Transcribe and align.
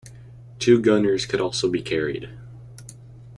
Two 0.57 0.81
gunners 0.81 1.27
could 1.27 1.39
also 1.39 1.69
be 1.69 1.79
carried. 1.79 2.31